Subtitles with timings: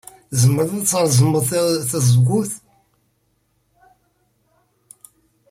[0.31, 1.43] Tzemred ad treẓmed
[1.91, 2.51] tazewwut?